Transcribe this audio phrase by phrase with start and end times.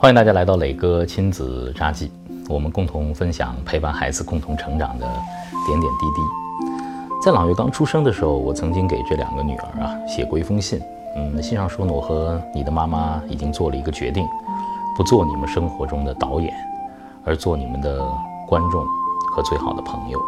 [0.00, 2.10] 欢迎大家来到磊哥亲子札记，
[2.48, 5.06] 我们共同分享陪伴孩子共同成长的
[5.66, 7.22] 点点滴滴。
[7.22, 10.80] 在朗月刚出生的时候，我曾经给这两个女儿啊写过一封信。
[11.16, 14.26] 嗯，信上说呢，我和你的妈妈已经做了一个决定，
[14.96, 16.50] 不做你们生活中的导演，
[17.22, 18.02] 而做你们的
[18.48, 18.82] 观众
[19.36, 20.18] 和最好的朋友。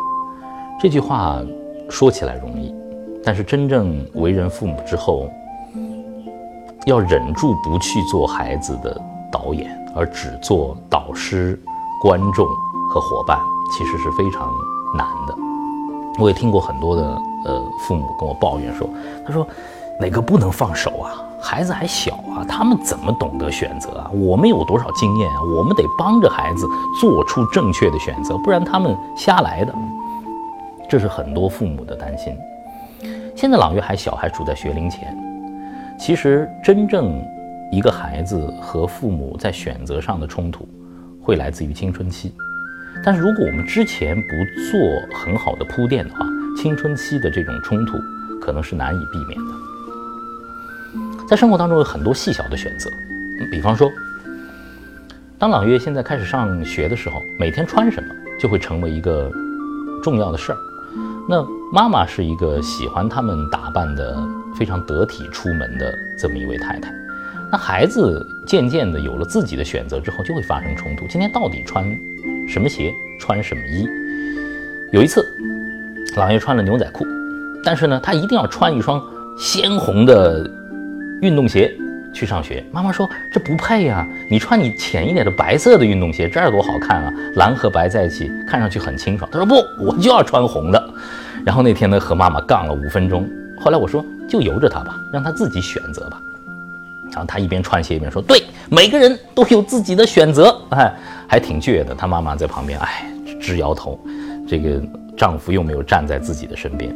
[0.78, 1.40] 这句话
[1.88, 2.74] 说起来容易，
[3.24, 5.30] 但是真正为人父母之后，
[6.84, 9.00] 要忍住不去做孩子的。
[9.32, 11.58] 导演，而只做导师、
[12.02, 12.46] 观众
[12.90, 13.38] 和伙伴，
[13.72, 14.52] 其实是非常
[14.94, 15.34] 难的。
[16.18, 17.02] 我也听过很多的
[17.46, 18.86] 呃父母跟我抱怨说，
[19.26, 19.46] 他说
[19.98, 21.10] 哪个不能放手啊？
[21.40, 24.10] 孩子还小啊，他们怎么懂得选择啊？
[24.12, 25.42] 我们有多少经验啊？
[25.56, 26.68] 我们得帮着孩子
[27.00, 29.74] 做出正确的选择，不然他们瞎来的。
[30.88, 32.36] 这是很多父母的担心。
[33.34, 35.16] 现在朗月还小，还处在学龄前，
[35.98, 37.20] 其实真正。
[37.72, 40.68] 一个孩子和父母在选择上的冲突，
[41.22, 42.30] 会来自于青春期。
[43.02, 44.28] 但是如果我们之前不
[44.70, 44.78] 做
[45.18, 46.18] 很好的铺垫的话，
[46.54, 47.96] 青春期的这种冲突
[48.42, 49.54] 可能是难以避免的。
[51.26, 52.90] 在生活当中有很多细小的选择，
[53.50, 53.90] 比方说，
[55.38, 59.32] 当朗月现在开始上学的时候，每天穿什么就会成为一个
[60.02, 60.58] 重要的事儿。
[61.26, 64.22] 那妈妈是一个喜欢他们打扮的
[64.54, 66.92] 非常得体出门的这么一位太太。
[67.52, 71.06] 那孩子渐渐的有了自己的选择之后，就会发生冲突。
[71.06, 71.84] 今天到底穿
[72.48, 73.86] 什么鞋，穿什么衣？
[74.90, 75.22] 有一次，
[76.16, 77.04] 朗月穿了牛仔裤，
[77.62, 78.98] 但是呢，他一定要穿一双
[79.38, 80.50] 鲜红的
[81.20, 81.76] 运动鞋
[82.14, 82.64] 去上学。
[82.72, 87.12] 妈妈说：“这不配呀，你穿你浅一点的白色的运动鞋，这样多好看啊！
[87.34, 90.94] 蓝和白在一起，看上去很清爽。”他说：“不，我就要穿红的。”
[91.44, 93.28] 然后那天呢，和妈妈杠了五分钟。
[93.60, 96.18] 后来我说：“就由着他吧，让他自己选择吧。”
[97.12, 100.58] 然后他一边穿鞋一边说：“对，每个人都有自己的选择。
[100.72, 100.90] ”哎，
[101.28, 101.94] 还挺倔的。
[101.94, 103.04] 他妈妈在旁边，哎，
[103.38, 103.98] 直摇头。
[104.48, 104.80] 这个
[105.16, 106.90] 丈夫又没有站在自己的身边。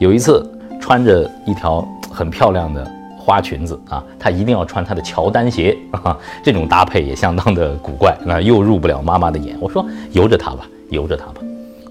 [0.00, 0.44] 有一次，
[0.80, 2.84] 穿着一条很漂亮的
[3.16, 9.56] 花裙子啊，她一定要穿她的乔丹鞋啊， 这种搭配也相当的古怪，那又入不了妈妈的眼。
[9.60, 11.40] 我说：“由着她吧，由着她吧。”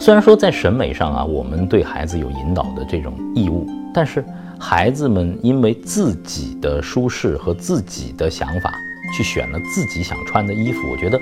[0.02, 4.23] 虽然说在审美上啊，我们对孩子有引导的这种义务，但是。
[4.66, 8.74] 孩子们因为自己的舒适和自己的想法
[9.13, 11.19] 去选了自己想穿的衣服，我觉得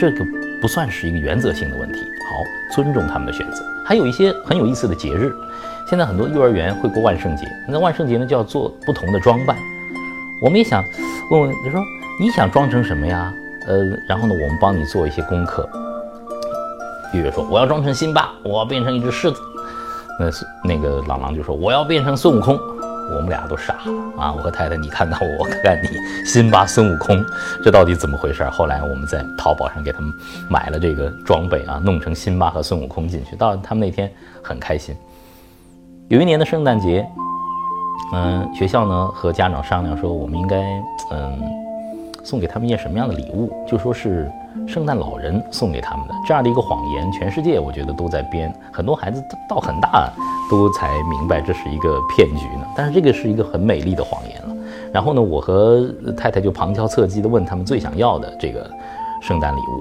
[0.00, 0.26] 这个
[0.60, 1.98] 不算是一个原则性的问题。
[2.00, 3.62] 好，尊重他们的选择。
[3.86, 5.32] 还有一些很有意思的节日，
[5.88, 9.56] 现在很多幼儿园会过万圣节，那万圣节呢就要做不同的装扮。
[10.42, 10.82] 我们也想
[11.30, 11.80] 问问，你说
[12.20, 13.32] 你想装成什么呀？
[13.68, 13.78] 呃，
[14.08, 15.68] 然后呢，我们帮你做一些功课。
[17.14, 19.38] 月月说，我要装成辛巴，我要变成一只狮子。
[20.18, 20.26] 那
[20.64, 22.58] 那个朗朗就说我要变成孙悟空，
[23.14, 24.32] 我们俩都傻了啊！
[24.36, 25.88] 我和太太，你看看我，我看看你，
[26.26, 27.24] 辛巴孙悟空，
[27.64, 28.44] 这到底怎么回事？
[28.50, 30.12] 后来我们在淘宝上给他们
[30.50, 33.36] 买了这个装备啊，弄成辛巴和孙悟空进去。
[33.36, 34.12] 到他们那天
[34.42, 34.94] 很开心。
[36.08, 37.06] 有一年的圣诞节，
[38.12, 40.56] 嗯，学校呢和家长商量说，我们应该
[41.12, 41.38] 嗯
[42.28, 43.50] 送给他们一件什么样的礼物？
[43.66, 44.30] 就说是。
[44.66, 48.52] 圣诞老人送给他们的这样的一个谎言，全世界我觉得都在编。
[48.72, 50.12] 很多孩子到很大
[50.50, 52.66] 都才明白这是一个骗局呢。
[52.76, 54.54] 但是这个是一个很美丽的谎言了。
[54.92, 58.68] 然后呢，我和太太就旁敲侧击地问他们最想要的这个
[59.22, 59.80] 圣诞礼物。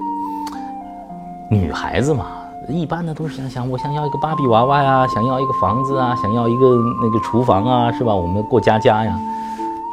[1.49, 2.27] 女孩子嘛，
[2.69, 8.15] 一般的都是想想我想要一个芭比娃娃呀，想要一个房子啊，想要一个那个厨房啊，是吧？
[8.15, 9.19] 我们过家家呀。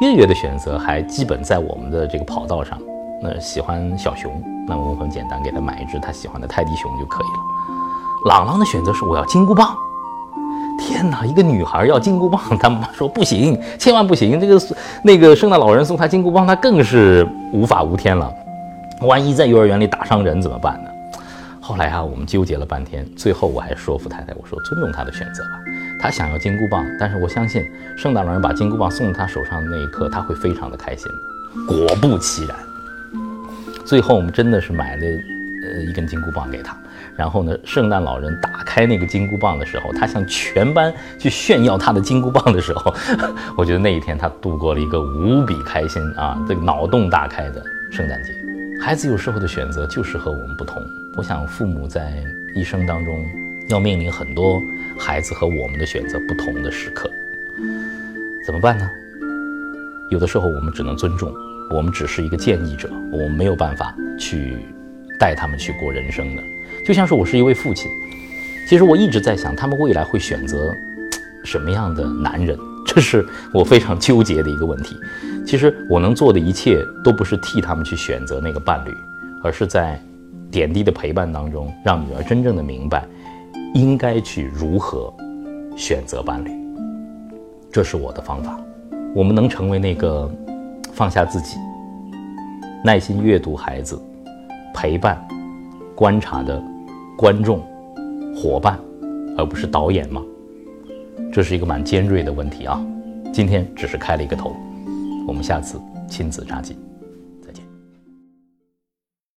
[0.01, 2.77] 月月的选择还基本在我们的这个跑道上。
[3.21, 4.31] 那喜欢小熊。
[4.67, 8.29] 那我们很简单，给他买一只他喜欢的泰迪熊就可以了。
[8.29, 9.75] 朗朗的选择是我要金箍棒。
[10.77, 14.39] 天哪，一个女孩要金箍棒，他妈妈说不行， 千万不行。
[14.39, 14.59] 这个
[15.03, 18.33] 那个圣诞老人送他金箍棒，他更是无法无天了。
[19.01, 20.89] 万一在幼儿园里打伤人怎么办呢？
[21.67, 25.59] 后来啊，我们纠结了半天，最后我还说服太太，我说尊重他的选择吧。
[25.99, 27.65] 他想要金箍棒，但是我相信
[27.97, 31.11] 圣诞老人把金箍棒送到他手上的那一刻，他会非常的开心。
[31.67, 32.55] 果不其然。
[33.83, 35.01] 最后我们真的是买了，
[35.63, 36.77] 呃，一根金箍棒给他。
[37.17, 42.93] 然后呢，圣诞老人打开那个金箍棒的时候，他向全班去炫耀他的金箍棒的时候，
[43.57, 48.29] 我觉得那一天他度过了一个无比开心啊，这个脑洞大开的圣诞节。
[48.79, 50.79] 孩子有时候的选择就是和我们不同。
[51.17, 52.21] 我想父母在
[52.53, 53.25] 一生当中
[53.69, 54.61] 要面临很多
[54.97, 57.09] 孩子和我们的选择不同的时刻，
[58.45, 58.89] 怎么办呢？
[60.11, 61.33] 有的时候我们只能尊重。
[61.71, 64.55] 我们只是一个建议者，我们没有办法去
[65.19, 66.43] 带他们去过人生的。
[66.85, 67.89] 就像是我是一位父亲，
[68.69, 70.71] 其实我一直在想，他们未来会选择
[71.43, 74.95] 什么样的男人，这是我非常纠结的一个问题。
[75.43, 78.95] 其实我能做的一切，都不是替他们去选择那个伴侣，
[79.41, 79.99] 而是在
[80.51, 83.05] 点滴的陪伴当中，让女儿真正的明白，
[83.73, 85.13] 应该去如何
[85.75, 86.51] 选择伴侣。
[87.71, 88.59] 这是我的方法。
[89.13, 90.29] 我们能成为那个
[90.93, 91.57] 放下自己、
[92.83, 94.01] 耐心阅读孩子、
[94.73, 95.17] 陪伴、
[95.95, 96.61] 观察的
[97.17, 97.61] 观众、
[98.35, 98.79] 伙伴，
[99.37, 100.21] 而不是导演吗？
[101.31, 102.81] 这是一个蛮尖锐的问题啊。
[103.33, 104.55] 今天只是开了一个头。
[105.27, 106.77] 我们下次亲子札记。